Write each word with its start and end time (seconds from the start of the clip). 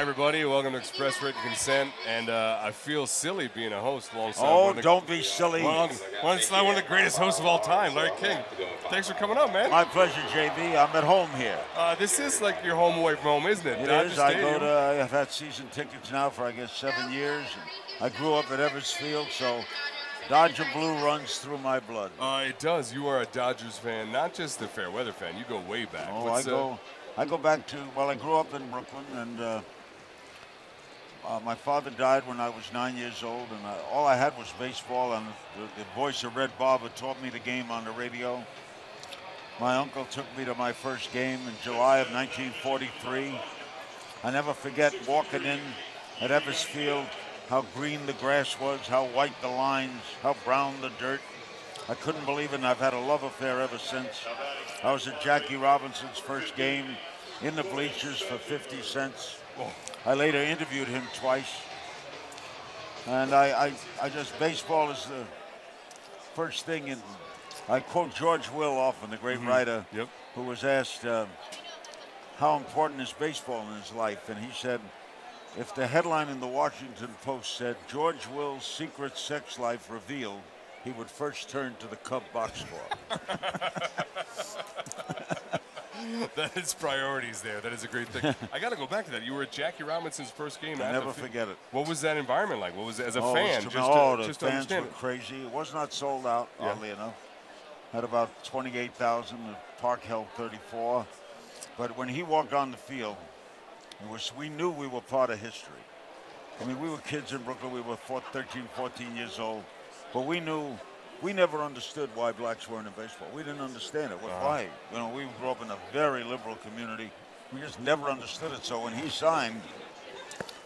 Hi, 0.00 0.02
everybody. 0.02 0.46
Welcome 0.46 0.72
to 0.72 0.78
Express 0.78 1.22
Written 1.22 1.42
Consent. 1.42 1.90
And 2.08 2.30
uh, 2.30 2.58
I 2.62 2.70
feel 2.70 3.06
silly 3.06 3.50
being 3.54 3.74
a 3.74 3.80
host 3.82 4.14
alongside. 4.14 4.46
Oh, 4.48 4.60
one 4.60 4.70
of 4.70 4.76
the- 4.76 4.82
don't 4.82 5.06
be 5.06 5.22
silly. 5.22 5.62
Well, 5.62 5.88
not 6.24 6.64
one 6.64 6.74
of 6.74 6.76
the 6.76 6.88
greatest 6.88 7.18
hosts 7.18 7.38
of 7.38 7.44
all 7.44 7.58
time, 7.58 7.94
Larry 7.94 8.12
King. 8.18 8.38
Thanks 8.88 9.08
for 9.08 9.14
coming 9.14 9.36
up, 9.36 9.52
man. 9.52 9.70
My 9.70 9.84
pleasure, 9.84 10.22
JB. 10.32 10.56
I'm 10.70 10.96
at 10.96 11.04
home 11.04 11.28
here. 11.36 11.58
Uh, 11.76 11.96
this 11.96 12.18
is 12.18 12.40
like 12.40 12.64
your 12.64 12.76
home 12.76 12.96
away 12.96 13.12
from 13.16 13.24
home, 13.24 13.46
isn't 13.46 13.66
it? 13.66 13.78
It 13.78 13.88
Dodger 13.88 14.06
is. 14.06 14.18
I 14.18 14.32
go 14.40 14.58
to, 14.58 15.02
I've 15.02 15.10
had 15.10 15.30
season 15.30 15.66
tickets 15.70 16.10
now 16.10 16.30
for 16.30 16.44
I 16.44 16.52
guess 16.52 16.74
seven 16.74 17.12
years. 17.12 17.44
And 18.00 18.06
I 18.06 18.16
grew 18.16 18.32
up 18.32 18.50
at 18.50 18.58
Ebbets 18.58 18.94
Field, 18.94 19.26
so 19.30 19.60
Dodger 20.30 20.64
blue 20.72 20.94
runs 21.04 21.36
through 21.40 21.58
my 21.58 21.78
blood. 21.78 22.10
Uh, 22.18 22.46
it 22.48 22.58
does. 22.58 22.94
You 22.94 23.06
are 23.06 23.20
a 23.20 23.26
Dodgers 23.26 23.76
fan, 23.76 24.10
not 24.10 24.32
just 24.32 24.62
a 24.62 24.66
fair 24.66 24.90
weather 24.90 25.12
fan. 25.12 25.36
You 25.36 25.44
go 25.46 25.60
way 25.60 25.84
back. 25.84 26.08
Oh, 26.10 26.24
What's, 26.24 26.46
I 26.46 26.50
go. 26.50 26.80
I 27.18 27.26
go 27.26 27.36
back 27.36 27.66
to. 27.66 27.76
Well, 27.94 28.08
I 28.08 28.14
grew 28.14 28.36
up 28.36 28.54
in 28.54 28.66
Brooklyn, 28.70 29.04
and 29.12 29.40
uh, 29.42 29.60
uh, 31.30 31.38
my 31.44 31.54
father 31.54 31.90
died 31.90 32.26
when 32.26 32.40
I 32.40 32.48
was 32.48 32.72
nine 32.72 32.96
years 32.96 33.22
old, 33.22 33.46
and 33.56 33.64
I, 33.64 33.78
all 33.92 34.04
I 34.04 34.16
had 34.16 34.36
was 34.36 34.52
baseball. 34.58 35.12
And 35.12 35.24
the, 35.56 35.62
the 35.80 35.88
voice 35.94 36.24
of 36.24 36.34
Red 36.34 36.50
Barber 36.58 36.88
taught 36.96 37.22
me 37.22 37.30
the 37.30 37.38
game 37.38 37.70
on 37.70 37.84
the 37.84 37.92
radio. 37.92 38.44
My 39.60 39.76
uncle 39.76 40.06
took 40.06 40.26
me 40.36 40.44
to 40.44 40.54
my 40.56 40.72
first 40.72 41.12
game 41.12 41.38
in 41.46 41.54
July 41.62 41.98
of 41.98 42.12
1943. 42.12 43.38
I 44.24 44.30
never 44.32 44.52
forget 44.52 44.92
walking 45.06 45.44
in 45.44 45.60
at 46.20 46.30
Ebbets 46.30 46.64
Field, 46.64 47.06
how 47.48 47.64
green 47.74 48.04
the 48.06 48.12
grass 48.14 48.58
was, 48.58 48.80
how 48.80 49.06
white 49.06 49.40
the 49.40 49.48
lines, 49.48 50.02
how 50.22 50.34
brown 50.44 50.74
the 50.80 50.90
dirt. 50.98 51.20
I 51.88 51.94
couldn't 51.94 52.24
believe 52.24 52.52
it, 52.52 52.56
and 52.56 52.66
I've 52.66 52.78
had 52.78 52.94
a 52.94 52.98
love 52.98 53.22
affair 53.22 53.60
ever 53.60 53.78
since. 53.78 54.24
I 54.82 54.92
was 54.92 55.06
at 55.06 55.22
Jackie 55.22 55.56
Robinson's 55.56 56.18
first 56.18 56.56
game 56.56 56.86
in 57.40 57.54
the 57.54 57.62
bleachers 57.62 58.20
for 58.20 58.36
50 58.36 58.82
cents. 58.82 59.39
I 60.06 60.14
later 60.14 60.38
interviewed 60.38 60.88
him 60.88 61.02
twice. 61.14 61.50
And 63.06 63.34
I, 63.34 63.66
I, 63.66 63.72
I 64.02 64.08
just, 64.08 64.38
baseball 64.38 64.90
is 64.90 65.04
the 65.06 65.24
first 66.34 66.66
thing 66.66 66.88
in, 66.88 66.98
I 67.68 67.80
quote 67.80 68.14
George 68.14 68.50
Will 68.50 68.76
often, 68.76 69.10
the 69.10 69.16
great 69.16 69.40
writer, 69.40 69.84
Yep. 69.92 70.08
who 70.34 70.42
was 70.42 70.64
asked 70.64 71.04
uh, 71.04 71.26
how 72.38 72.56
important 72.56 73.00
is 73.00 73.12
baseball 73.12 73.66
in 73.70 73.80
his 73.80 73.92
life. 73.92 74.28
And 74.28 74.38
he 74.38 74.50
said, 74.52 74.80
if 75.58 75.74
the 75.74 75.86
headline 75.86 76.28
in 76.28 76.40
the 76.40 76.46
Washington 76.46 77.08
Post 77.24 77.56
said, 77.56 77.76
George 77.88 78.26
Will's 78.28 78.64
secret 78.64 79.16
sex 79.18 79.58
life 79.58 79.90
revealed, 79.90 80.40
he 80.84 80.90
would 80.92 81.10
first 81.10 81.50
turn 81.50 81.74
to 81.80 81.86
the 81.86 81.96
Cub 81.96 82.22
box 82.32 82.60
score. 82.60 83.18
that 86.36 86.56
is 86.56 86.74
priorities 86.74 87.42
there. 87.42 87.60
That 87.60 87.72
is 87.72 87.84
a 87.84 87.88
great 87.88 88.08
thing. 88.08 88.34
I 88.52 88.58
got 88.58 88.70
to 88.70 88.76
go 88.76 88.86
back 88.86 89.04
to 89.06 89.10
that. 89.12 89.24
You 89.24 89.34
were 89.34 89.42
at 89.42 89.52
Jackie 89.52 89.84
Robinson's 89.84 90.30
first 90.30 90.60
game. 90.60 90.80
I 90.80 90.92
never 90.92 91.12
forget 91.12 91.48
it. 91.48 91.56
What 91.72 91.88
was 91.88 92.00
that 92.02 92.16
environment 92.16 92.60
like? 92.60 92.76
What 92.76 92.86
was 92.86 93.00
it 93.00 93.06
as 93.06 93.16
a 93.16 93.22
oh, 93.22 93.34
fan? 93.34 93.62
Just, 93.62 93.76
oh, 93.78 94.16
to, 94.16 94.22
the 94.22 94.28
just 94.28 94.40
fans 94.40 94.68
were 94.68 94.78
it. 94.78 94.94
crazy. 94.94 95.42
It 95.42 95.50
was 95.50 95.72
not 95.74 95.92
sold 95.92 96.26
out, 96.26 96.48
Yeah. 96.60 96.70
oddly 96.70 96.90
enough. 96.90 97.14
Had 97.92 98.04
about 98.04 98.44
28,000. 98.44 99.36
The 99.46 99.56
park 99.80 100.02
held 100.02 100.28
34. 100.36 101.06
But 101.76 101.96
when 101.96 102.08
he 102.08 102.22
walked 102.22 102.52
on 102.52 102.70
the 102.70 102.76
field, 102.76 103.16
it 104.02 104.10
was 104.10 104.32
we 104.36 104.48
knew 104.48 104.70
we 104.70 104.86
were 104.86 105.00
part 105.00 105.30
of 105.30 105.40
history. 105.40 105.72
I 106.60 106.64
mean, 106.64 106.80
we 106.80 106.90
were 106.90 106.98
kids 106.98 107.32
in 107.32 107.42
Brooklyn. 107.42 107.72
We 107.72 107.80
were 107.80 107.96
four, 107.96 108.20
13, 108.32 108.64
14 108.76 109.16
years 109.16 109.38
old. 109.38 109.64
But 110.12 110.26
we 110.26 110.40
knew, 110.40 110.78
we 111.22 111.32
never 111.32 111.62
understood 111.62 112.10
why 112.14 112.32
blacks 112.32 112.68
weren't 112.68 112.86
in 112.86 112.92
baseball. 112.94 113.28
We 113.34 113.42
didn't 113.42 113.60
understand 113.60 114.12
it. 114.12 114.22
What, 114.22 114.32
Uh-huh. 114.32 114.46
Why? 114.46 114.68
You 114.92 114.98
know, 114.98 115.08
we 115.08 115.24
grew 115.38 115.50
up 115.50 115.62
in 115.62 115.70
a 115.70 115.78
very 115.92 116.24
liberal 116.24 116.56
community. 116.56 117.10
We 117.52 117.60
just 117.60 117.80
never 117.80 118.08
understood 118.08 118.52
it. 118.52 118.64
So 118.64 118.82
when 118.82 118.94
he 118.94 119.08
signed, 119.08 119.60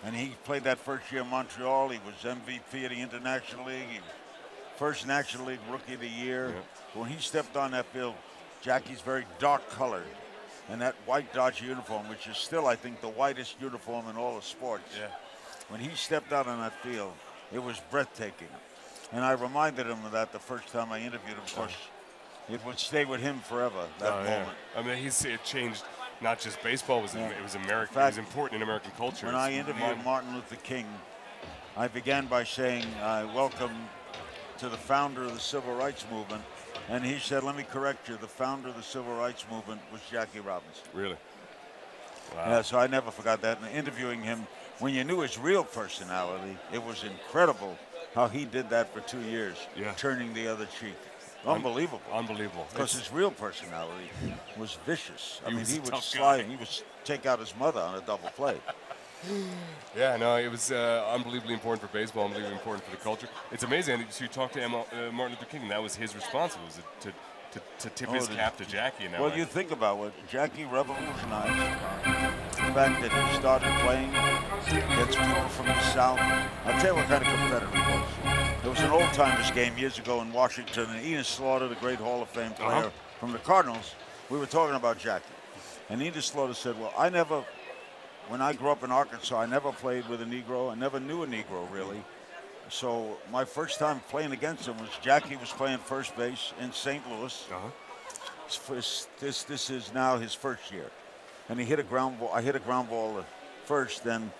and 0.04 0.14
he 0.14 0.34
played 0.44 0.64
that 0.64 0.78
first 0.78 1.10
year 1.10 1.22
in 1.22 1.28
Montreal. 1.28 1.88
He 1.88 1.98
was 2.04 2.14
MVP 2.22 2.84
of 2.84 2.90
the 2.90 3.00
International 3.00 3.66
League. 3.66 3.88
He 3.90 3.98
was 3.98 4.08
first 4.76 5.06
National 5.06 5.46
League 5.46 5.60
Rookie 5.70 5.94
of 5.94 6.00
the 6.00 6.08
Year. 6.08 6.54
When 6.92 7.08
he 7.08 7.18
stepped 7.20 7.56
on 7.56 7.70
that 7.70 7.86
field, 7.86 8.14
Jackie's 8.60 9.00
very 9.00 9.24
dark 9.38 9.68
colored, 9.70 10.04
and 10.68 10.80
that 10.82 10.94
white 11.06 11.32
Dodger 11.32 11.64
uniform, 11.64 12.08
which 12.08 12.26
is 12.26 12.36
still, 12.36 12.66
I 12.66 12.76
think, 12.76 13.00
the 13.00 13.08
whitest 13.08 13.56
uniform 13.60 14.08
in 14.08 14.16
all 14.16 14.36
of 14.36 14.44
sports. 14.44 14.84
Yeah. 14.98 15.06
When 15.68 15.80
he 15.80 15.94
stepped 15.96 16.32
out 16.32 16.46
on 16.46 16.60
that 16.60 16.74
field, 16.82 17.14
it 17.52 17.62
was 17.62 17.80
breathtaking. 17.90 18.48
And 19.14 19.24
I 19.24 19.30
reminded 19.32 19.86
him 19.86 20.04
of 20.04 20.10
that 20.12 20.32
the 20.32 20.40
first 20.40 20.66
time 20.68 20.90
I 20.90 20.98
interviewed 20.98 21.36
him. 21.36 21.44
Of 21.44 21.54
course, 21.54 21.76
it 22.50 22.64
would 22.66 22.80
stay 22.80 23.04
with 23.04 23.20
him 23.20 23.38
forever. 23.38 23.86
That 24.00 24.12
Oh, 24.12 24.22
yeah. 24.24 24.30
moment. 24.40 24.58
I 24.76 24.82
mean, 24.82 24.96
he's 24.96 25.24
it 25.24 25.44
changed. 25.44 25.84
Not 26.20 26.40
just 26.40 26.60
baseball 26.64 27.00
was 27.00 27.14
Yeah. 27.14 27.28
it 27.28 27.42
was 27.42 27.54
American. 27.54 27.96
In 27.96 28.02
it 28.02 28.06
was 28.06 28.18
important 28.18 28.56
in 28.56 28.62
American 28.62 28.90
culture. 28.96 29.26
When 29.26 29.36
I 29.36 29.52
interviewed 29.52 30.04
Martin 30.04 30.34
Luther 30.34 30.56
King, 30.56 30.86
I 31.76 31.86
began 31.86 32.26
by 32.26 32.42
saying, 32.42 32.84
I 33.00 33.24
welcome 33.24 33.88
to 34.58 34.68
the 34.68 34.76
founder 34.76 35.22
of 35.22 35.32
the 35.34 35.40
Civil 35.40 35.74
Rights 35.74 36.04
Movement. 36.10 36.42
And 36.88 37.04
he 37.04 37.18
said, 37.20 37.44
let 37.44 37.56
me 37.56 37.62
correct 37.62 38.08
you, 38.08 38.16
the 38.16 38.26
founder 38.26 38.68
of 38.68 38.76
the 38.76 38.82
Civil 38.82 39.14
Rights 39.14 39.44
Movement 39.48 39.80
was 39.92 40.00
Jackie 40.10 40.40
Robinson. 40.40 40.82
Really. 40.92 41.16
Wow. 42.34 42.44
Yeah, 42.48 42.62
so 42.62 42.78
I 42.78 42.88
never 42.88 43.12
forgot 43.12 43.42
that. 43.42 43.58
And 43.62 43.68
interviewing 43.68 44.22
him, 44.22 44.46
when 44.80 44.92
you 44.92 45.04
knew 45.04 45.20
his 45.20 45.38
real 45.38 45.62
personality, 45.62 46.58
it 46.72 46.82
was 46.82 47.04
incredible 47.04 47.78
how 48.14 48.28
he 48.28 48.44
did 48.44 48.70
that 48.70 48.92
for 48.94 49.00
two 49.00 49.20
years, 49.22 49.56
Yeah. 49.76 49.92
turning 49.96 50.32
the 50.34 50.46
other 50.48 50.66
cheek. 50.80 50.94
Unbelievable. 51.46 52.00
Unbelievable. 52.12 52.66
Because 52.72 52.92
his 52.94 53.12
real 53.12 53.30
personality 53.30 54.08
was 54.56 54.78
vicious. 54.86 55.40
I 55.44 55.50
He 55.50 55.56
mean, 55.56 55.66
he 55.66 55.78
would 55.80 55.94
slide, 56.02 56.42
guy. 56.44 56.48
he 56.50 56.56
would 56.56 56.68
take 57.04 57.26
out 57.26 57.38
his 57.38 57.54
mother 57.56 57.80
on 57.80 57.96
a 57.96 58.00
double 58.00 58.30
play. 58.30 58.56
Yeah, 59.96 60.16
no, 60.18 60.36
it 60.36 60.50
was 60.50 60.70
uh, 60.70 61.06
unbelievably 61.14 61.54
important 61.54 61.80
for 61.80 61.90
baseball, 61.96 62.24
unbelievably 62.24 62.56
important 62.56 62.84
for 62.84 62.90
the 62.90 62.98
culture. 63.02 63.28
It's 63.52 63.62
amazing. 63.62 64.04
So 64.10 64.24
you 64.24 64.28
talked 64.28 64.52
to 64.54 64.62
uh, 64.64 64.68
Martin 65.12 65.30
Luther 65.36 65.46
King, 65.46 65.62
and 65.62 65.70
that 65.70 65.82
was 65.82 65.94
his 65.96 66.14
response 66.14 66.58
was 66.62 66.78
to, 67.00 67.12
to, 67.54 67.60
to 67.78 67.90
tip 67.94 68.10
his 68.10 68.24
Oh, 68.24 68.26
the- 68.30 68.34
cap 68.36 68.56
to 68.58 68.64
Jackie. 68.66 69.06
That 69.06 69.20
Well, 69.20 69.30
way. 69.30 69.36
you 69.38 69.44
think 69.44 69.70
about 69.70 69.98
what 69.98 70.12
Jackie 70.28 70.64
revolutionized. 70.64 71.80
The 72.04 72.72
fact 72.72 73.00
that 73.02 73.12
he 73.12 73.36
started 73.38 73.72
playing, 73.80 74.10
gets 74.96 75.16
people 75.16 75.48
from 75.50 75.66
the 75.66 75.80
South. 75.92 76.18
I'll 76.20 76.80
tell 76.80 76.94
you 76.94 76.94
what 76.96 77.06
kind 77.06 77.22
of 77.24 77.28
competitor 77.32 77.66
he 77.70 77.78
was. 77.78 78.08
There 78.62 78.70
was 78.70 78.80
an 78.80 78.90
old 78.90 79.12
timers 79.12 79.50
game 79.52 79.76
years 79.78 79.98
ago 79.98 80.20
in 80.22 80.32
Washington, 80.32 80.86
and 80.90 81.04
Enos 81.04 81.28
Slaughter, 81.28 81.68
the 81.68 81.74
great 81.76 81.98
Hall 81.98 82.22
of 82.22 82.28
Fame 82.30 82.52
player 82.52 82.70
Uh-huh. 82.70 82.90
from 83.20 83.32
the 83.32 83.38
Cardinals, 83.38 83.94
we 84.30 84.38
were 84.38 84.46
talking 84.46 84.74
about 84.74 84.98
Jackie. 84.98 85.24
And 85.90 86.02
Enos 86.02 86.26
Slaughter 86.26 86.54
said, 86.54 86.78
Well, 86.80 86.92
I 86.98 87.08
never, 87.10 87.44
when 88.28 88.40
I 88.40 88.54
grew 88.54 88.70
up 88.70 88.82
in 88.82 88.90
Arkansas, 88.90 89.38
I 89.38 89.46
never 89.46 89.70
played 89.70 90.08
with 90.08 90.22
a 90.22 90.24
Negro. 90.24 90.72
I 90.72 90.74
never 90.74 90.98
knew 90.98 91.22
a 91.22 91.26
Negro, 91.26 91.70
really. 91.70 92.02
So 92.70 93.18
my 93.30 93.44
first 93.44 93.78
time 93.78 94.00
playing 94.10 94.32
against 94.32 94.66
him 94.66 94.76
was 94.78 94.88
Jackie 95.02 95.36
was 95.36 95.50
playing 95.50 95.78
first 95.78 96.16
base 96.16 96.52
in 96.60 96.72
St. 96.72 97.02
Louis. 97.10 97.46
Uh-huh. 97.50 98.74
His 98.74 99.08
this 99.20 99.42
this 99.44 99.70
is 99.70 99.92
now 99.94 100.18
his 100.18 100.34
first 100.34 100.70
year, 100.70 100.90
and 101.48 101.58
he 101.58 101.64
hit 101.64 101.78
a 101.78 101.82
ground 101.82 102.20
ball. 102.20 102.30
I 102.32 102.42
hit 102.42 102.54
a 102.54 102.60
ground 102.60 102.90
ball 102.90 103.24
first, 103.64 104.04
then 104.04 104.30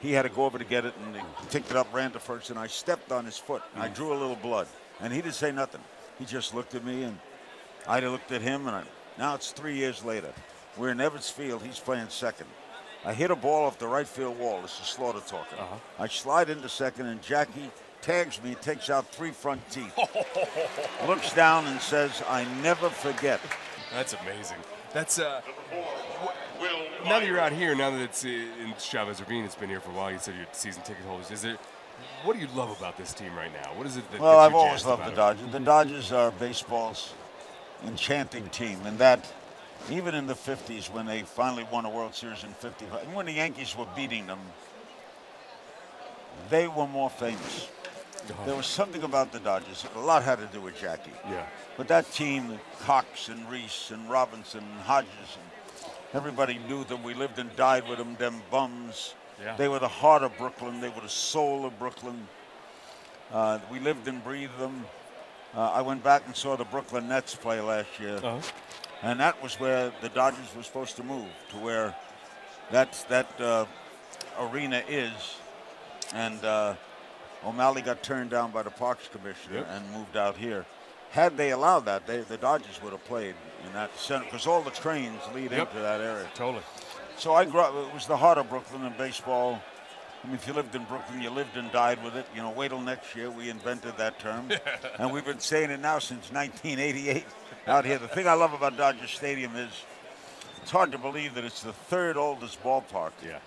he 0.00 0.12
had 0.12 0.22
to 0.22 0.28
go 0.30 0.44
over 0.44 0.58
to 0.58 0.64
get 0.64 0.84
it, 0.86 0.94
and 1.04 1.14
he 1.14 1.22
picked 1.50 1.70
it 1.70 1.76
up, 1.76 1.92
ran 1.92 2.10
to 2.12 2.18
first, 2.18 2.50
and 2.50 2.58
I 2.58 2.66
stepped 2.66 3.12
on 3.12 3.24
his 3.26 3.36
foot, 3.36 3.62
and 3.74 3.82
I 3.82 3.88
drew 3.88 4.12
a 4.12 4.18
little 4.18 4.36
blood, 4.36 4.66
and 5.00 5.12
he 5.12 5.20
didn't 5.20 5.34
say 5.34 5.52
nothing. 5.52 5.82
He 6.18 6.24
just 6.24 6.54
looked 6.54 6.74
at 6.74 6.84
me, 6.84 7.02
and 7.02 7.18
I 7.86 8.00
looked 8.00 8.32
at 8.32 8.40
him, 8.40 8.66
and 8.66 8.76
I, 8.76 8.82
now 9.18 9.34
it's 9.34 9.52
three 9.52 9.76
years 9.76 10.02
later. 10.02 10.32
We're 10.76 10.90
in 10.90 10.98
Ebbets 10.98 11.30
Field. 11.30 11.62
He's 11.62 11.78
playing 11.78 12.08
second. 12.08 12.46
I 13.04 13.14
hit 13.14 13.30
a 13.30 13.36
ball 13.36 13.66
off 13.66 13.78
the 13.78 13.88
right 13.88 14.06
field 14.06 14.38
wall. 14.38 14.60
This 14.62 14.78
is 14.80 14.86
Slaughter 14.86 15.20
talking. 15.26 15.58
I 15.98 16.06
slide 16.08 16.50
into 16.50 16.68
second, 16.68 17.06
and 17.06 17.22
Jackie 17.22 17.70
tags 18.02 18.42
me, 18.42 18.54
takes 18.56 18.90
out 18.90 19.06
three 19.08 19.30
front 19.30 19.60
teeth, 19.70 19.96
looks 21.06 21.32
down, 21.32 21.66
and 21.66 21.80
says, 21.80 22.22
"I 22.28 22.44
never 22.62 22.90
forget." 22.90 23.40
That's 23.92 24.14
amazing. 24.14 24.58
That's 24.92 25.18
uh. 25.18 25.40
wh- 25.72 27.04
Now 27.04 27.20
that 27.20 27.26
you're 27.26 27.40
out 27.40 27.52
here, 27.52 27.74
now 27.74 27.90
that 27.90 28.00
it's 28.00 28.24
uh, 28.24 28.28
in 28.28 28.74
Chavez 28.78 29.20
Ravine, 29.20 29.44
it's 29.44 29.54
been 29.54 29.70
here 29.70 29.80
for 29.80 29.90
a 29.90 29.94
while. 29.94 30.12
You 30.12 30.18
said 30.18 30.34
you're 30.36 30.46
season 30.52 30.82
ticket 30.82 31.04
holders. 31.04 31.30
Is 31.30 31.42
there? 31.42 31.56
What 32.24 32.34
do 32.34 32.40
you 32.40 32.48
love 32.54 32.76
about 32.78 32.96
this 32.98 33.12
team 33.14 33.34
right 33.34 33.52
now? 33.52 33.70
What 33.74 33.86
is 33.86 33.96
it 33.96 34.10
that? 34.10 34.20
Well, 34.20 34.32
gets 34.34 34.46
I've 34.46 34.54
always 34.54 34.84
loved 34.86 35.02
about 35.02 35.06
the 35.06 35.12
it? 35.12 35.16
Dodgers. 35.38 35.52
The 35.52 35.60
Dodgers 35.60 36.12
are 36.12 36.30
baseball's 36.32 37.12
enchanting 37.86 38.48
team, 38.50 38.78
and 38.84 38.98
that 38.98 39.32
even 39.90 40.14
in 40.14 40.26
the 40.26 40.34
50s 40.34 40.92
when 40.92 41.06
they 41.06 41.22
finally 41.22 41.66
won 41.70 41.84
a 41.84 41.90
World 41.90 42.14
Series 42.14 42.44
in 42.44 42.50
55, 42.54 43.04
and 43.04 43.14
when 43.14 43.26
the 43.26 43.32
Yankees 43.32 43.76
were 43.76 43.86
beating 43.96 44.26
them, 44.26 44.40
they 46.48 46.68
were 46.68 46.86
more 46.86 47.10
famous. 47.10 47.68
There 48.44 48.54
was 48.54 48.66
something 48.66 49.02
about 49.02 49.32
the 49.32 49.40
Dodgers. 49.40 49.84
A 49.96 50.00
lot 50.00 50.22
had 50.22 50.38
to 50.38 50.46
do 50.46 50.60
with 50.60 50.78
Jackie. 50.78 51.12
Yeah. 51.28 51.46
But 51.76 51.88
that 51.88 52.10
team, 52.12 52.58
Cox 52.80 53.28
and 53.28 53.50
Reese 53.50 53.90
and 53.90 54.10
Robinson 54.10 54.60
and 54.60 54.80
Hodges, 54.82 55.10
and 55.36 55.92
everybody 56.12 56.58
knew 56.68 56.84
them. 56.84 57.02
We 57.02 57.14
lived 57.14 57.38
and 57.38 57.54
died 57.56 57.88
with 57.88 57.98
them, 57.98 58.16
them 58.16 58.42
bums. 58.50 59.14
Yeah. 59.42 59.56
They 59.56 59.68
were 59.68 59.78
the 59.78 59.88
heart 59.88 60.22
of 60.22 60.36
Brooklyn. 60.36 60.80
They 60.80 60.90
were 60.90 61.00
the 61.00 61.08
soul 61.08 61.64
of 61.64 61.78
Brooklyn. 61.78 62.28
Uh, 63.32 63.58
we 63.70 63.80
lived 63.80 64.06
and 64.06 64.22
breathed 64.22 64.58
them. 64.58 64.84
Uh, 65.54 65.70
I 65.70 65.80
went 65.80 66.04
back 66.04 66.26
and 66.26 66.36
saw 66.36 66.56
the 66.56 66.64
Brooklyn 66.64 67.08
Nets 67.08 67.34
play 67.34 67.60
last 67.60 67.98
year. 67.98 68.16
Uh-huh. 68.16 68.40
And 69.02 69.18
that 69.20 69.42
was 69.42 69.58
where 69.58 69.92
the 70.02 70.08
Dodgers 70.10 70.54
were 70.54 70.62
supposed 70.62 70.96
to 70.96 71.02
move, 71.02 71.28
to 71.50 71.56
where 71.56 71.94
that, 72.70 73.04
that 73.08 73.40
uh, 73.40 73.64
arena 74.38 74.82
is, 74.88 75.36
and 76.14 76.44
uh, 76.44 76.74
O'Malley 77.44 77.80
got 77.82 78.02
turned 78.02 78.30
down 78.30 78.50
by 78.50 78.62
the 78.62 78.70
Parks 78.70 79.08
Commissioner 79.08 79.56
Yep. 79.58 79.68
and 79.70 79.90
moved 79.92 80.16
out 80.16 80.36
here. 80.36 80.66
Had 81.10 81.36
they 81.36 81.50
allowed 81.50 81.86
that, 81.86 82.06
they, 82.06 82.18
the 82.20 82.36
Dodgers 82.36 82.80
would 82.82 82.92
have 82.92 83.04
played 83.04 83.34
in 83.66 83.72
that 83.72 83.96
center 83.98 84.24
because 84.26 84.46
all 84.46 84.60
the 84.62 84.70
trains 84.70 85.20
lead 85.34 85.50
Yep. 85.50 85.70
into 85.70 85.80
that 85.82 86.00
area. 86.00 86.28
Totally. 86.34 86.62
So 87.16 87.34
I 87.34 87.44
grew 87.46 87.60
up, 87.60 87.74
it 87.74 87.94
was 87.94 88.06
the 88.06 88.16
heart 88.16 88.38
of 88.38 88.48
Brooklyn 88.50 88.84
in 88.84 88.92
baseball. 88.98 89.60
I 90.22 90.26
mean, 90.26 90.36
if 90.36 90.46
you 90.46 90.52
lived 90.52 90.74
in 90.74 90.84
Brooklyn, 90.84 91.22
you 91.22 91.30
lived 91.30 91.56
and 91.56 91.72
died 91.72 92.02
with 92.04 92.14
it. 92.14 92.26
You 92.34 92.42
know, 92.42 92.50
wait 92.50 92.68
till 92.68 92.80
next 92.80 93.14
year. 93.16 93.30
We 93.30 93.48
invented 93.48 93.96
that 93.96 94.18
term. 94.18 94.50
and 94.98 95.12
we've 95.12 95.24
been 95.24 95.40
saying 95.40 95.70
it 95.70 95.80
now 95.80 95.98
since 95.98 96.30
1988 96.30 97.24
out 97.66 97.84
here. 97.86 97.98
The 97.98 98.08
thing 98.08 98.26
I 98.28 98.34
love 98.34 98.52
about 98.52 98.76
Dodger 98.76 99.06
Stadium 99.06 99.56
is 99.56 99.70
it's 100.62 100.70
hard 100.70 100.92
to 100.92 100.98
believe 100.98 101.34
that 101.34 101.44
it's 101.44 101.62
the 101.62 101.72
third 101.72 102.16
oldest 102.18 102.62
ballpark 102.62 103.12
Yeah. 103.24 103.38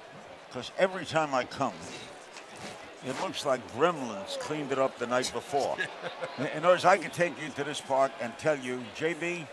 because 0.48 0.72
every 0.80 1.06
time 1.06 1.36
I 1.36 1.44
come, 1.44 1.74
it 3.06 3.20
looks 3.22 3.46
like 3.46 3.62
gremlins 3.76 4.40
cleaned 4.40 4.72
it 4.72 4.80
up 4.80 4.98
the 4.98 5.06
night 5.08 5.30
before. 5.32 5.78
in 6.40 6.60
other 6.60 6.70
words, 6.70 6.86
I 6.86 6.98
could 6.98 7.14
take 7.14 7.34
you 7.42 7.50
to 7.56 7.64
this 7.64 7.82
park 7.82 8.12
and 8.20 8.36
tell 8.40 8.58
you, 8.58 8.82
JB, 8.98 9.46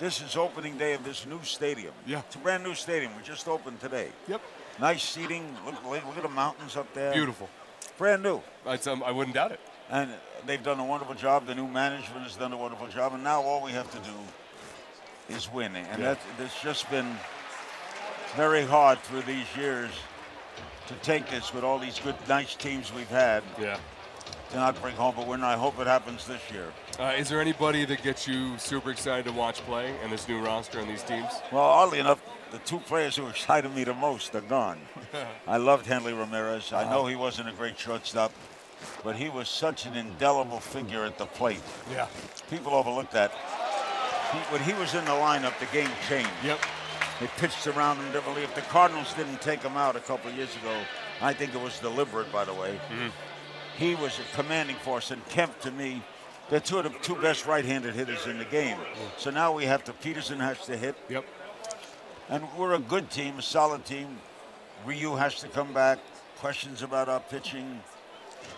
this 0.00 0.20
is 0.22 0.36
opening 0.36 0.76
day 0.76 0.94
of 0.94 1.04
this 1.04 1.24
new 1.24 1.42
stadium. 1.42 1.92
Yeah. 2.04 2.20
It's 2.26 2.34
a 2.34 2.38
brand 2.38 2.64
new 2.64 2.74
stadium. 2.74 3.12
We 3.16 3.22
just 3.22 3.46
opened 3.46 3.80
today. 3.80 4.08
Yep. 4.26 4.40
Nice 4.80 5.02
seating. 5.02 5.54
Look, 5.64 5.82
look 5.84 6.16
at 6.16 6.22
the 6.22 6.28
mountains 6.28 6.76
up 6.76 6.92
there. 6.94 7.12
Beautiful. 7.12 7.48
Brand 7.98 8.22
new. 8.22 8.42
Um, 8.86 9.02
I 9.02 9.10
wouldn't 9.10 9.34
doubt 9.34 9.52
it. 9.52 9.60
And 9.90 10.10
they've 10.44 10.62
done 10.62 10.80
a 10.80 10.84
wonderful 10.84 11.14
job. 11.14 11.46
The 11.46 11.54
new 11.54 11.66
management 11.66 12.22
has 12.24 12.36
done 12.36 12.52
a 12.52 12.56
wonderful 12.56 12.88
job. 12.88 13.14
And 13.14 13.24
now 13.24 13.40
all 13.40 13.62
we 13.62 13.72
have 13.72 13.90
to 13.92 13.98
do 13.98 15.34
is 15.34 15.50
win. 15.50 15.74
And 15.76 16.02
Yeah. 16.02 16.14
that, 16.14 16.18
it's 16.40 16.60
just 16.60 16.90
been 16.90 17.16
very 18.34 18.64
hard 18.64 19.00
through 19.04 19.22
these 19.22 19.46
years 19.56 19.90
to 20.88 20.94
take 20.96 21.28
this 21.30 21.52
with 21.54 21.64
all 21.64 21.78
these 21.78 21.98
good, 21.98 22.14
nice 22.28 22.54
teams 22.54 22.92
we've 22.92 23.08
had 23.08 23.42
Yeah. 23.58 23.78
To 24.56 24.62
not 24.62 24.80
bring 24.80 24.96
home. 24.96 25.12
But 25.14 25.26
we're 25.26 25.36
I 25.36 25.54
hope 25.54 25.78
it 25.80 25.86
happens 25.86 26.26
this 26.26 26.40
year. 26.50 26.72
Uh, 26.98 27.12
is 27.14 27.28
there 27.28 27.42
anybody 27.42 27.84
that 27.84 28.02
gets 28.02 28.26
you 28.26 28.56
super 28.56 28.90
excited 28.90 29.26
to 29.26 29.32
watch 29.32 29.60
play 29.66 29.94
in 30.02 30.10
this 30.10 30.26
new 30.26 30.40
roster 30.40 30.78
and 30.78 30.88
these 30.88 31.02
teams? 31.02 31.30
Well, 31.52 31.60
oddly 31.60 31.98
enough, 31.98 32.22
the 32.50 32.58
two 32.60 32.78
players 32.78 33.16
who 33.16 33.26
excited 33.26 33.74
me 33.76 33.84
the 33.84 33.92
most 33.92 34.34
are 34.34 34.40
gone. 34.40 34.78
I 35.46 35.58
loved 35.58 35.84
Hanley 35.84 36.14
Ramirez. 36.14 36.72
I 36.72 36.88
know 36.88 37.04
he 37.04 37.16
wasn't 37.16 37.50
a 37.50 37.52
great 37.52 37.78
shortstop, 37.78 38.32
but 39.04 39.14
he 39.14 39.28
was 39.28 39.50
such 39.50 39.84
an 39.84 39.94
indelible 39.94 40.60
figure 40.60 41.04
at 41.04 41.18
the 41.18 41.26
plate. 41.26 41.60
Yeah. 41.92 42.06
People 42.48 42.72
overlook 42.72 43.10
that. 43.10 43.32
He, 44.32 44.38
when 44.50 44.62
he 44.62 44.72
was 44.72 44.94
in 44.94 45.04
the 45.04 45.10
lineup, 45.10 45.58
the 45.58 45.66
game 45.66 45.90
changed. 46.08 46.30
Yep. 46.42 46.60
They 47.20 47.26
pitched 47.36 47.66
around 47.66 47.98
him 47.98 48.10
differently. 48.10 48.44
If 48.44 48.54
the 48.54 48.62
Cardinals 48.62 49.12
didn't 49.12 49.42
take 49.42 49.60
him 49.60 49.76
out 49.76 49.96
a 49.96 50.00
couple 50.00 50.32
years 50.32 50.56
ago, 50.56 50.74
I 51.20 51.34
think 51.34 51.54
it 51.54 51.60
was 51.60 51.78
deliberate, 51.78 52.32
by 52.32 52.46
the 52.46 52.54
way. 52.54 52.80
He 53.78 53.94
was 53.94 54.18
a 54.18 54.36
commanding 54.36 54.76
force, 54.76 55.10
and 55.10 55.26
Kemp, 55.28 55.60
to 55.60 55.70
me, 55.70 56.02
they're 56.48 56.60
two 56.60 56.78
of 56.78 56.84
the 56.84 56.90
two 57.00 57.16
best 57.16 57.46
right-handed 57.46 57.94
hitters 57.94 58.26
in 58.26 58.38
the 58.38 58.44
game. 58.44 58.78
So 59.18 59.30
now 59.30 59.52
we 59.52 59.64
have 59.64 59.84
to. 59.84 59.92
Pederson 59.92 60.38
has 60.38 60.64
to 60.66 60.76
hit, 60.76 60.96
Yep. 61.08 61.24
and 62.28 62.44
we're 62.56 62.74
a 62.74 62.78
good 62.78 63.10
team, 63.10 63.38
a 63.38 63.42
solid 63.42 63.84
team. 63.84 64.18
Ryu 64.86 65.16
has 65.16 65.34
to 65.40 65.48
come 65.48 65.72
back. 65.72 65.98
Questions 66.38 66.82
about 66.82 67.08
our 67.08 67.20
pitching. 67.20 67.80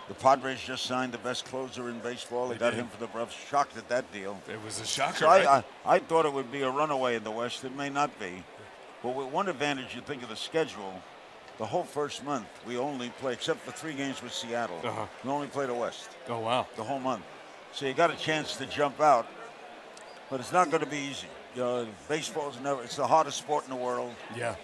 The 0.07 0.13
Padres 0.13 0.59
just 0.61 0.85
signed 0.85 1.11
the 1.13 1.17
best 1.19 1.45
closer 1.45 1.89
in 1.89 1.99
baseball. 1.99 2.47
They, 2.47 2.55
They 2.55 2.59
got 2.59 2.71
did. 2.71 2.81
him 2.81 2.87
for 2.89 2.99
the 2.99 3.07
Braves. 3.07 3.33
Shocked 3.49 3.77
at 3.77 3.87
that 3.89 4.11
deal. 4.11 4.39
It 4.47 4.61
was 4.63 4.79
a 4.81 4.85
shocker. 4.85 5.17
So 5.17 5.25
right? 5.27 5.45
I, 5.47 5.63
I, 5.85 5.95
I 5.95 5.99
thought 5.99 6.25
it 6.25 6.33
would 6.33 6.51
be 6.51 6.61
a 6.61 6.69
runaway 6.69 7.15
in 7.15 7.23
the 7.23 7.31
West. 7.31 7.63
It 7.63 7.75
may 7.75 7.89
not 7.89 8.17
be. 8.19 8.43
But 9.01 9.15
with 9.15 9.27
one 9.27 9.47
advantage, 9.47 9.95
you 9.95 10.01
think 10.01 10.21
of 10.23 10.29
the 10.29 10.35
schedule, 10.35 11.01
the 11.59 11.65
whole 11.65 11.83
first 11.83 12.23
month, 12.23 12.47
we 12.65 12.77
only 12.77 13.09
play, 13.21 13.33
except 13.33 13.59
for 13.61 13.71
three 13.71 13.93
games 13.93 14.23
with 14.23 14.33
Seattle, 14.33 14.79
Uh-huh. 14.83 15.05
we 15.23 15.29
only 15.29 15.47
play 15.47 15.65
the 15.67 15.73
West 15.75 16.09
oh 16.29 16.39
wow. 16.39 16.65
the 16.75 16.83
whole 16.83 16.99
month. 16.99 17.23
So 17.73 17.85
you 17.85 17.93
got 17.93 18.09
a 18.09 18.15
chance 18.15 18.55
to 18.57 18.65
jump 18.65 18.99
out, 18.99 19.27
but 20.29 20.39
it's 20.39 20.51
not 20.51 20.71
going 20.71 20.83
to 20.83 20.89
be 20.89 20.97
easy. 20.97 21.27
You 21.55 21.61
know, 21.61 21.87
baseball's 22.07 22.59
never, 22.61 22.81
it's 22.83 22.95
the 22.95 23.05
hardest 23.05 23.37
sport 23.37 23.65
in 23.65 23.69
the 23.69 23.75
world. 23.75 24.13
Yeah. 24.35 24.55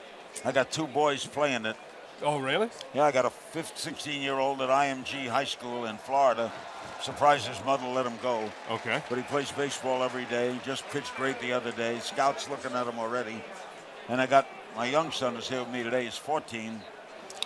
I 0.43 0.51
got 0.51 0.71
two 0.71 0.87
boys 0.87 1.25
playing 1.25 1.65
it. 1.65 1.75
Oh 2.23 2.39
really? 2.39 2.69
Yeah, 2.93 3.03
I 3.03 3.11
got 3.11 3.25
a 3.25 3.29
15, 3.29 3.75
16 3.75 4.21
year 4.21 4.39
old 4.39 4.61
at 4.61 4.69
IMG 4.69 5.27
High 5.27 5.43
School 5.45 5.85
in 5.85 5.97
Florida. 5.97 6.51
Surprised 7.01 7.45
his 7.47 7.63
mother 7.65 7.85
let 7.87 8.05
him 8.05 8.17
go. 8.23 8.49
Okay. 8.71 9.03
But 9.09 9.17
he 9.17 9.23
plays 9.25 9.51
baseball 9.51 10.01
every 10.01 10.23
day. 10.25 10.53
He 10.53 10.59
just 10.63 10.87
pitched 10.89 11.13
great 11.17 11.39
the 11.41 11.51
other 11.51 11.71
day. 11.73 11.99
Scouts 11.99 12.49
looking 12.49 12.71
at 12.71 12.87
him 12.87 12.97
already. 12.99 13.43
And 14.07 14.21
I 14.21 14.27
got 14.27 14.47
my 14.75 14.85
young 14.87 15.11
son 15.11 15.35
is 15.37 15.47
here 15.47 15.59
with 15.59 15.69
me 15.69 15.83
today. 15.83 16.03
He's 16.05 16.17
14. 16.17 16.79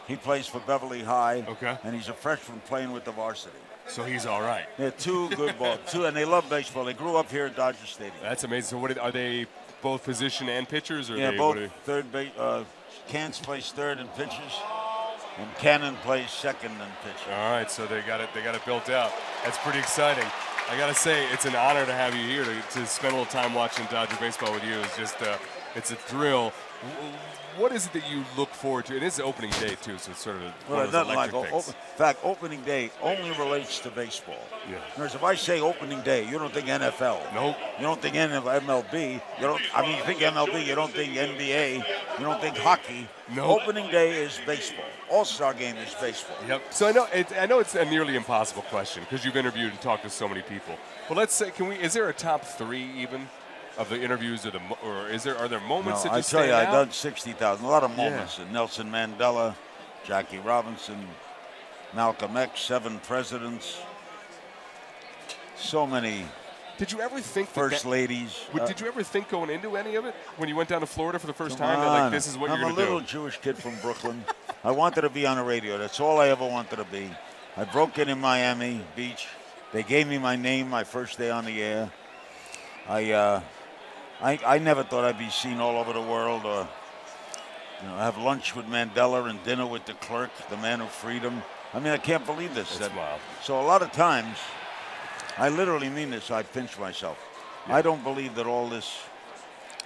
He 0.07 0.15
plays 0.15 0.47
for 0.47 0.59
Beverly 0.61 1.03
High. 1.03 1.45
Okay. 1.47 1.77
And 1.83 1.95
he's 1.95 2.09
a 2.09 2.13
freshman 2.13 2.59
playing 2.61 2.91
with 2.91 3.05
the 3.05 3.11
varsity. 3.11 3.55
So 3.87 4.03
he's 4.03 4.25
all 4.25 4.41
right. 4.41 4.65
They're 4.77 4.91
two 4.91 5.29
good 5.29 5.57
ball, 5.57 5.77
two, 5.87 6.05
and 6.05 6.15
they 6.15 6.25
love 6.25 6.49
baseball. 6.49 6.85
They 6.85 6.93
grew 6.93 7.15
up 7.15 7.29
here 7.29 7.45
at 7.45 7.55
Dodger 7.55 7.85
Stadium. 7.85 8.15
That's 8.21 8.43
amazing. 8.43 8.69
So 8.69 8.77
what 8.77 8.97
are 8.97 9.11
they 9.11 9.47
both 9.81 10.03
position 10.03 10.49
and 10.49 10.67
pitchers, 10.67 11.09
or 11.09 11.17
Yeah, 11.17 11.31
they, 11.31 11.37
both 11.37 11.71
third 11.83 12.11
base. 12.11 12.31
Uh, 12.37 12.63
plays 13.07 13.71
third 13.71 13.99
and 13.99 14.13
pitches, 14.15 14.53
and 15.37 15.55
Cannon 15.57 15.95
plays 15.97 16.29
second 16.29 16.71
and 16.71 16.91
pitches. 17.03 17.27
All 17.31 17.51
right, 17.51 17.69
so 17.71 17.85
they 17.87 18.01
got 18.01 18.21
it. 18.21 18.29
They 18.33 18.43
got 18.43 18.55
it 18.55 18.65
built 18.65 18.89
out. 18.89 19.11
That's 19.43 19.57
pretty 19.59 19.79
exciting. 19.79 20.25
I 20.69 20.77
gotta 20.77 20.93
say, 20.93 21.25
it's 21.33 21.45
an 21.45 21.55
honor 21.55 21.85
to 21.85 21.93
have 21.93 22.13
you 22.15 22.21
here 22.27 22.43
to, 22.43 22.79
to 22.79 22.85
spend 22.85 23.15
a 23.15 23.17
little 23.17 23.31
time 23.31 23.55
watching 23.55 23.85
Dodger 23.89 24.17
baseball 24.19 24.53
with 24.53 24.63
you. 24.63 24.77
It's 24.79 24.95
just, 24.95 25.19
uh, 25.21 25.37
it's 25.75 25.92
a 25.92 25.95
thrill. 25.95 26.51
What 27.57 27.74
is 27.74 27.88
it 27.88 27.94
that 27.94 28.10
you 28.10 28.24
look 28.38 28.54
forward 28.54 28.86
to? 28.86 28.95
It 28.95 29.04
is 29.04 29.19
opening 29.19 29.51
day 29.60 29.75
too, 29.81 29.98
so 29.98 30.12
it's 30.12 30.21
sort 30.21 30.38
of 30.38 30.44
one 30.44 30.54
Well, 30.69 30.81
of 30.81 30.92
those 30.94 31.07
nothing 31.07 31.16
like 31.16 31.31
things. 31.31 31.48
open, 31.51 31.74
in 31.92 31.98
fact, 31.98 32.19
opening 32.24 32.62
day 32.62 32.89
only 33.01 33.31
relates 33.31 33.80
to 33.80 33.89
baseball. 33.89 34.39
Yeah. 34.69 34.77
Whereas 34.95 35.13
if 35.13 35.24
I 35.24 35.36
say 35.36 35.60
opening 35.60 36.00
day, 36.01 36.25
you 36.30 36.39
don't 36.39 36.54
think 36.54 36.68
NFL. 36.68 37.33
Nope. 37.33 37.57
You 37.77 37.83
don't 37.83 38.01
think 38.01 38.16
MLB. 38.16 39.13
You 39.13 39.19
don't. 39.42 39.62
I 39.75 39.81
mean, 39.81 39.98
you 39.98 40.04
think 40.04 40.19
MLB. 40.19 40.66
You 40.66 40.75
don't 40.75 40.94
think 40.94 41.13
NBA. 41.16 41.75
You 42.19 42.25
don't 42.25 42.39
think 42.39 42.56
hockey. 42.56 43.10
Nope. 43.36 43.62
Opening 43.63 43.92
day 43.92 44.24
is 44.24 44.39
baseball. 44.45 44.86
All 45.12 45.25
Star 45.25 45.54
game 45.54 45.75
is 45.75 45.94
baseball. 45.95 46.38
Yep. 46.48 46.62
So 46.72 46.88
I 46.88 46.92
know 46.94 47.07
it, 47.13 47.27
I 47.38 47.45
know 47.45 47.60
it's 47.60 47.75
a 47.75 47.83
nearly 47.83 48.15
impossible 48.15 48.62
question 48.63 49.04
because 49.04 49.25
you've 49.25 49.36
interviewed 49.36 49.72
and 49.72 49.81
talked 49.81 50.04
to 50.04 50.10
so 50.10 50.30
many 50.30 50.44
people. 50.44 50.75
But 51.10 51.18
let's 51.18 51.33
say, 51.33 51.51
can 51.51 51.68
we? 51.68 51.75
Is 51.75 51.94
there 51.94 52.07
a 52.07 52.13
top 52.13 52.45
three 52.45 52.89
even 52.95 53.27
of 53.79 53.89
the 53.89 53.99
interviews 53.99 54.45
or 54.45 54.51
the 54.51 54.62
or 54.86 55.07
is 55.09 55.24
there 55.24 55.38
are 55.38 55.48
there 55.48 55.59
moments 55.62 56.03
No, 56.05 56.12
that 56.12 56.17
I 56.17 56.21
tell 56.21 56.45
you, 56.45 56.53
I've 56.53 56.71
done 56.71 56.91
sixty 56.91 57.31
thousand. 57.31 57.65
A 57.65 57.69
lot 57.69 57.83
of 57.83 57.95
moments. 57.98 58.38
And 58.38 58.51
Nelson 58.53 58.91
Mandela, 58.91 59.55
Jackie 60.05 60.38
Robinson, 60.38 61.07
Malcolm 61.95 62.38
X, 62.38 62.62
seven 62.62 63.00
presidents. 63.00 63.79
So 65.57 65.86
many 65.88 66.25
Did 66.77 66.91
you 66.93 67.01
ever 67.01 67.19
think 67.19 67.50
first 67.50 67.83
that- 67.83 67.89
ladies. 67.89 68.39
Would- 68.53 68.62
Uh, 68.63 68.67
did 68.67 68.79
you 68.79 68.88
ever 68.88 69.03
think 69.03 69.27
going 69.29 69.50
into 69.50 69.75
any 69.75 69.95
of 69.95 70.05
it 70.05 70.15
when 70.38 70.48
you 70.48 70.55
went 70.55 70.69
down 70.69 70.79
to 70.81 70.88
Florida 70.88 71.19
for 71.19 71.27
the 71.27 71.33
first 71.33 71.57
time 71.57 71.79
that 71.81 71.88
like 71.88 72.12
this 72.12 72.27
is 72.27 72.38
what 72.38 72.50
I'm 72.51 72.59
you're 72.59 72.69
a 72.69 72.74
going 72.74 72.86
to 72.88 72.93
little? 72.93 73.00
Jewish 73.01 73.38
kid 73.39 73.57
from 73.57 73.75
Brooklyn. 73.81 74.24
I 74.63 74.71
wanted 74.71 75.01
to 75.01 75.09
be 75.09 75.25
on 75.25 75.36
the 75.38 75.43
radio. 75.43 75.77
That's 75.77 76.00
all 76.00 76.19
I 76.21 76.29
ever 76.29 76.45
wanted 76.48 76.77
to 76.77 76.86
be. 76.86 77.09
I 77.57 77.65
broke 77.65 77.98
in 77.98 78.07
in 78.09 78.19
Miami 78.21 78.81
Beach. 78.95 79.27
They 79.74 79.83
gave 79.83 80.07
me 80.07 80.17
my 80.17 80.36
name 80.38 80.69
my 80.69 80.83
first 80.86 81.17
day 81.17 81.29
on 81.29 81.43
the 81.45 81.62
air. 81.62 81.91
I, 82.88 83.12
uh, 83.12 83.41
I, 84.21 84.39
I 84.45 84.59
never 84.59 84.83
thought 84.83 85.05
I'd 85.05 85.17
be 85.17 85.29
seen 85.29 85.59
all 85.59 85.77
over 85.77 85.93
the 85.93 86.01
world 86.01 86.45
or, 86.45 86.67
you 87.81 87.88
know, 87.88 87.95
have 87.95 88.17
lunch 88.17 88.55
with 88.55 88.65
Mandela 88.65 89.29
and 89.29 89.41
dinner 89.43 89.65
with 89.65 89.85
de 89.85 89.93
Klerk, 89.93 90.31
the 90.49 90.57
man 90.57 90.81
of 90.81 90.89
freedom. 90.89 91.41
I 91.73 91.79
mean, 91.79 91.93
I 91.93 91.97
can't 91.97 92.25
believe 92.25 92.53
this. 92.53 92.77
That's 92.77 92.93
wild. 92.95 93.21
So 93.41 93.59
a 93.59 93.63
lot 93.63 93.81
of 93.81 93.91
times, 93.91 94.38
I 95.38 95.49
literally 95.49 95.89
mean 95.89 96.09
this. 96.09 96.31
I 96.31 96.43
pinch 96.43 96.77
myself. 96.77 97.17
I 97.67 97.81
don't 97.81 98.03
believe 98.03 98.35
that 98.35 98.45
all 98.47 98.67
this 98.67 98.99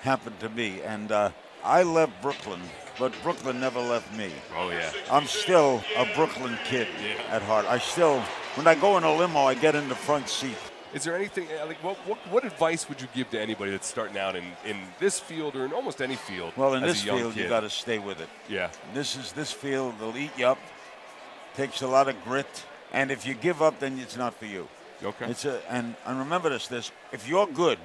happened 0.01 0.39
to 0.39 0.49
me, 0.49 0.81
and 0.81 1.11
uh, 1.11 1.31
I 1.63 1.83
left 1.83 2.19
Brooklyn, 2.21 2.61
but 2.97 3.13
Brooklyn 3.21 3.59
never 3.59 3.79
left 3.79 4.15
me. 4.15 4.31
Oh 4.55 4.69
yeah. 4.69 4.91
I'm 5.11 5.25
still 5.25 5.83
a 5.97 6.05
Brooklyn 6.15 6.57
kid 6.65 6.87
Yeah. 7.01 7.35
at 7.35 7.41
heart. 7.43 7.65
I 7.65 7.77
still, 7.77 8.19
when 8.55 8.67
I 8.67 8.75
go 8.75 8.97
in 8.97 9.03
a 9.03 9.13
limo, 9.13 9.41
I 9.41 9.53
get 9.53 9.75
in 9.75 9.87
the 9.89 9.95
front 9.95 10.27
seat. 10.29 10.57
Is 10.93 11.03
there 11.03 11.15
anything 11.15 11.47
uh, 11.59 11.65
like 11.65 11.83
what, 11.83 11.97
what 12.07 12.19
what 12.29 12.45
advice 12.45 12.88
would 12.88 13.01
you 13.01 13.07
give 13.15 13.29
to 13.31 13.39
anybody 13.39 13.71
that's 13.71 13.88
starting 13.88 14.17
out 14.17 14.35
in, 14.35 14.43
in 14.63 14.77
this 15.00 15.19
field 15.19 15.55
or 15.55 15.65
in 15.65 15.73
almost 15.73 16.01
any 16.01 16.15
field? 16.15 16.53
Well, 16.55 16.75
in 16.75 16.83
this 16.83 17.03
field, 17.03 17.35
you 17.35 17.50
got 17.50 17.62
to 17.62 17.69
stay 17.69 17.97
with 17.97 18.19
it. 18.21 18.29
Yeah. 18.47 18.69
This 18.93 19.15
is 19.15 19.31
this 19.31 19.51
field. 19.51 19.95
They'll 20.00 20.15
eat 20.15 20.31
you 20.38 20.47
up. 20.47 20.59
Takes 21.55 21.81
a 21.81 21.88
lot 21.88 22.07
of 22.07 22.15
grit, 22.23 22.65
and 22.91 23.12
if 23.12 23.25
you 23.25 23.33
give 23.33 23.62
up, 23.62 23.79
then 23.79 23.97
it's 24.00 24.17
not 24.17 24.33
for 24.35 24.45
you. 24.45 24.67
Okay. 25.03 25.29
It's 25.29 25.45
a 25.45 25.62
and, 25.69 25.95
and 26.05 26.19
remember 26.19 26.50
this: 26.50 26.67
this 26.67 26.91
if 27.12 27.27
you're 27.27 27.47
good, 27.47 27.79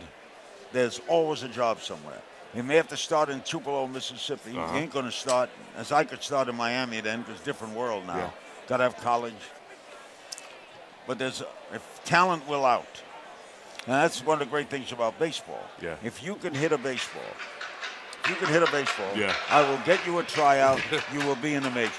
there's 0.73 1.01
always 1.09 1.43
a 1.43 1.49
job 1.49 1.81
somewhere. 1.81 2.21
You 2.55 2.63
may 2.63 2.77
have 2.77 2.89
to 2.89 2.97
start 2.97 3.29
in 3.29 3.41
Tupelo, 3.43 3.87
Mississippi. 3.87 4.57
Uh-huh. 4.57 4.73
You 4.75 4.81
ain't 4.81 4.93
going 4.93 5.05
to 5.05 5.13
start 5.13 5.51
as 5.77 5.93
I 5.93 6.05
could 6.05 6.23
start 6.23 6.49
in 6.49 6.57
Miami 6.57 7.01
then, 7.01 7.23
because 7.23 7.41
different 7.41 7.75
world 7.75 8.07
now. 8.07 8.17
Yeah. 8.17 8.31
Got 8.69 8.77
to 8.79 8.83
have 8.85 8.97
college. 8.97 9.35
But 11.09 11.19
there's 11.19 11.43
if 11.73 12.01
talent 12.05 12.47
will 12.47 12.67
out, 12.67 13.03
and 13.87 13.95
that's 13.95 14.25
one 14.25 14.35
of 14.35 14.41
the 14.41 14.51
great 14.51 14.69
things 14.69 14.93
about 14.93 15.19
baseball. 15.19 15.65
Yeah. 15.83 15.97
If 16.05 16.23
you 16.23 16.35
can 16.37 16.55
hit 16.55 16.71
a 16.71 16.79
baseball, 16.79 17.23
you 18.29 18.35
can 18.35 18.49
hit 18.49 18.63
a 18.63 18.71
baseball, 18.71 19.09
Yeah. 19.17 19.35
I 19.49 19.69
will 19.69 19.79
get 19.87 20.07
you 20.07 20.19
a 20.19 20.23
tryout. 20.23 20.81
you 21.13 21.21
will 21.21 21.37
be 21.37 21.55
in 21.55 21.63
the 21.63 21.71
majors. 21.71 21.95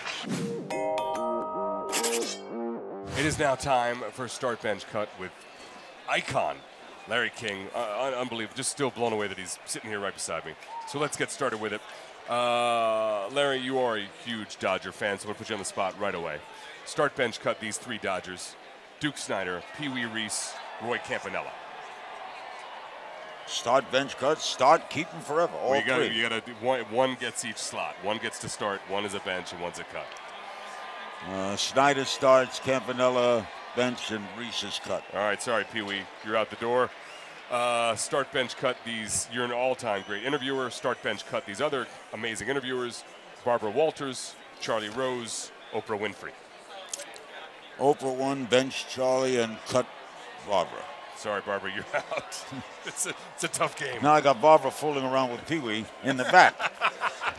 It 3.17 3.25
is 3.25 3.39
now 3.39 3.55
time 3.55 4.03
for 4.11 4.27
start 4.27 4.61
bench 4.61 4.85
cut 4.87 5.09
with 5.19 5.31
icon 6.07 6.57
Larry 7.09 7.31
King. 7.35 7.67
Uh, 7.75 8.13
unbelievable. 8.15 8.55
Just 8.55 8.69
still 8.69 8.91
blown 8.91 9.11
away 9.11 9.27
that 9.27 9.39
he's 9.39 9.57
sitting 9.65 9.89
here 9.89 9.99
right 9.99 10.13
beside 10.13 10.45
me. 10.45 10.53
So 10.87 10.99
let's 10.99 11.17
get 11.17 11.31
started 11.31 11.59
with 11.59 11.73
it. 11.73 11.81
Uh, 12.29 13.27
Larry, 13.29 13.57
you 13.57 13.79
are 13.79 13.97
a 13.97 14.05
huge 14.23 14.59
Dodger 14.59 14.91
fan, 14.91 15.17
so 15.17 15.23
I'm 15.23 15.27
going 15.29 15.33
to 15.35 15.39
put 15.39 15.49
you 15.49 15.55
on 15.55 15.59
the 15.59 15.65
spot 15.65 15.99
right 15.99 16.13
away. 16.13 16.37
Start 16.85 17.15
bench 17.15 17.39
cut 17.39 17.59
these 17.59 17.79
three 17.79 17.97
Dodgers 17.97 18.55
Duke 18.99 19.17
Snider, 19.17 19.61
Pee 19.77 19.87
Wee 19.87 20.05
Reese, 20.05 20.53
Roy 20.83 20.99
Campanella. 21.05 21.51
Start 23.47 23.89
bench 23.91 24.15
cuts. 24.17 24.45
Start 24.45 24.89
keep 24.89 25.09
them 25.09 25.21
forever. 25.21 25.53
All 25.57 25.71
Well, 25.71 25.79
you 25.79 25.85
gotta, 25.87 26.05
three. 26.05 26.15
you 26.15 26.21
gotta 26.21 26.41
do 26.41 26.53
one, 26.61 26.81
one 26.91 27.17
gets 27.19 27.43
each 27.45 27.57
slot. 27.57 27.95
One 28.03 28.17
gets 28.17 28.39
to 28.39 28.49
start, 28.49 28.79
one 28.87 29.05
is 29.05 29.15
a 29.15 29.19
bench, 29.21 29.53
and 29.53 29.61
one's 29.61 29.79
a 29.79 29.83
cut. 29.85 30.05
Uh, 31.27 31.55
Snyder 31.55 32.05
starts, 32.05 32.59
Campanella 32.59 33.47
bench, 33.75 34.11
and 34.11 34.23
Reese 34.37 34.63
is 34.63 34.79
cut. 34.83 35.03
All 35.13 35.19
right, 35.19 35.41
sorry, 35.41 35.65
Pee 35.73 35.81
Wee, 35.81 36.01
you're 36.25 36.37
out 36.37 36.49
the 36.49 36.55
door. 36.57 36.89
Uh, 37.49 37.95
start 37.95 38.31
bench 38.31 38.55
cut 38.55 38.77
these. 38.85 39.27
You're 39.33 39.45
an 39.45 39.51
all-time 39.51 40.03
great 40.05 40.23
interviewer. 40.23 40.69
Start 40.69 41.01
bench 41.01 41.25
cut 41.25 41.45
these 41.47 41.61
other 41.61 41.87
amazing 42.13 42.47
interviewers: 42.47 43.03
Barbara 43.43 43.71
Walters, 43.71 44.35
Charlie 44.59 44.89
Rose, 44.89 45.51
Oprah 45.73 45.99
Winfrey. 45.99 46.31
Oprah 47.79 48.15
one, 48.15 48.45
bench 48.45 48.87
Charlie, 48.89 49.37
and 49.37 49.57
cut 49.67 49.85
Barbara. 50.47 50.83
Sorry, 51.15 51.41
Barbara, 51.45 51.71
you're 51.73 51.85
out. 51.95 52.45
it's, 52.85 53.05
a, 53.05 53.13
it's 53.35 53.43
a 53.43 53.47
tough 53.49 53.77
game. 53.77 54.01
Now 54.01 54.13
I 54.13 54.21
got 54.21 54.41
Barbara 54.41 54.71
fooling 54.71 55.03
around 55.03 55.31
with 55.31 55.45
Pee 55.47 55.59
Wee 55.59 55.85
in 56.03 56.17
the 56.17 56.23
back. 56.25 56.55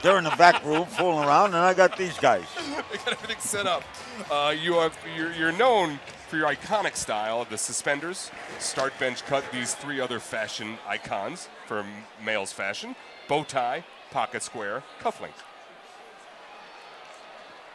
They're 0.02 0.18
in 0.18 0.24
the 0.24 0.34
back 0.36 0.64
room 0.64 0.86
fooling 0.86 1.26
around, 1.26 1.48
and 1.48 1.56
I 1.56 1.74
got 1.74 1.96
these 1.96 2.18
guys. 2.18 2.44
I 2.58 2.96
got 2.96 3.12
everything 3.12 3.38
set 3.38 3.66
up. 3.66 3.82
Uh, 4.30 4.54
you 4.58 4.74
have 4.74 4.98
you're, 5.16 5.32
you're 5.32 5.52
known 5.52 5.98
for 6.28 6.36
your 6.36 6.46
iconic 6.46 6.96
style 6.96 7.42
of 7.42 7.50
the 7.50 7.58
suspenders. 7.58 8.30
Start 8.58 8.92
bench 8.98 9.24
cut 9.26 9.44
these 9.52 9.74
three 9.74 10.00
other 10.00 10.18
fashion 10.18 10.78
icons 10.86 11.48
for 11.66 11.84
males 12.24 12.52
fashion: 12.52 12.96
bow 13.28 13.44
tie, 13.44 13.84
pocket 14.10 14.42
square, 14.42 14.82
cufflink. 15.02 15.32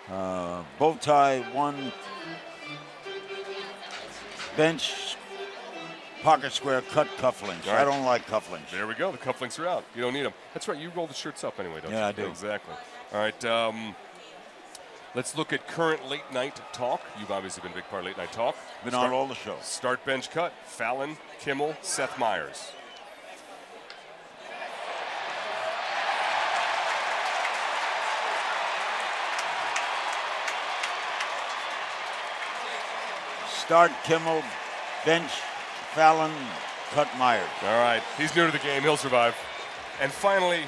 Uh, 0.10 0.64
bow 0.78 0.96
tie 1.02 1.42
one, 1.52 1.92
bench, 4.56 5.16
pocket 6.24 6.52
square, 6.52 6.82
cut 6.82 7.08
cufflinks. 7.18 7.66
Right. 7.68 7.82
I 7.82 7.84
don't 7.84 8.06
like 8.06 8.26
cufflinks. 8.28 8.72
There 8.72 8.88
we 8.88 8.96
go. 8.96 9.12
The 9.12 9.18
cufflinks 9.18 9.60
are 9.60 9.68
out. 9.68 9.84
You 9.96 10.02
don't 10.02 10.14
need 10.14 10.24
them. 10.24 10.34
That's 10.54 10.68
right. 10.68 10.78
You 10.78 10.92
roll 10.96 11.08
the 11.08 11.14
shirts 11.14 11.44
up 11.44 11.60
anyway, 11.60 11.80
don't 11.82 11.92
you? 11.92 11.98
Yeah, 11.98 12.08
I 12.08 12.12
do. 12.12 12.26
Exactly. 12.28 12.74
All 13.14 13.20
right. 13.20 13.46
Um, 13.46 13.96
let's 15.14 15.38
look 15.38 15.54
at 15.54 15.68
current 15.68 16.08
late 16.10 16.32
night 16.34 16.60
talk. 16.74 17.02
You've 17.20 17.32
obviously 17.32 17.62
been 17.62 17.72
a 17.72 17.76
big 17.76 17.86
part 17.86 18.02
of 18.02 18.08
late 18.08 18.18
night 18.18 18.32
talk. 18.32 18.56
Been 18.84 18.92
Start- 18.94 19.08
on 19.08 19.14
all 19.14 19.28
the 19.28 19.36
shows. 19.36 19.64
Start 19.66 20.04
bench 20.06 20.32
cut. 20.32 20.54
Fallon, 20.66 21.18
Kimmel, 21.40 21.76
Seth 21.82 22.18
Meyers. 22.18 22.72
Start 33.66 33.92
Kimmel, 34.04 34.44
bench 35.06 35.32
Fallon, 35.96 36.32
cut 36.92 37.08
Meyers. 37.18 37.50
All 37.64 37.80
right. 37.80 38.04
He's 38.16 38.36
new 38.36 38.46
to 38.46 38.52
the 38.52 38.60
game. 38.60 38.84
He'll 38.84 38.96
survive. 38.96 39.36
And 40.00 40.12
finally, 40.12 40.60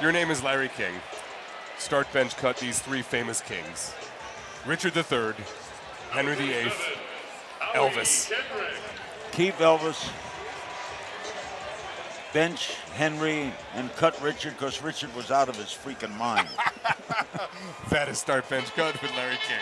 your 0.00 0.12
name 0.12 0.30
is 0.30 0.40
Larry 0.40 0.68
King. 0.68 0.94
Start 1.78 2.12
bench 2.12 2.36
cut 2.36 2.56
these 2.58 2.78
three 2.78 3.02
famous 3.02 3.40
kings 3.40 3.94
Richard 4.64 4.96
III, 4.96 5.32
Henry 6.10 6.36
VIII, 6.36 6.70
Elvis. 7.74 8.30
Keep 9.32 9.56
Elvis, 9.56 10.08
bench 12.32 12.74
Henry, 12.94 13.52
and 13.74 13.92
cut 13.96 14.20
Richard 14.22 14.52
because 14.52 14.80
Richard 14.82 15.12
was 15.16 15.32
out 15.32 15.48
of 15.48 15.56
his 15.56 15.68
freaking 15.68 16.16
mind. 16.16 16.48
That 17.90 18.08
is 18.08 18.18
Start 18.18 18.48
Bench 18.48 18.66
Cut 18.76 19.00
with 19.02 19.10
Larry 19.16 19.38
King. 19.48 19.58